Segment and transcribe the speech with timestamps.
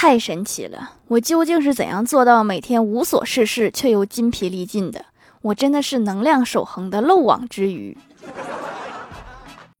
[0.00, 5.06] 太神奇了我究竟是怎样做到每天无所事事却又筋疲力尽的？
[5.42, 7.98] 我真的是能量守恒的漏网之鱼。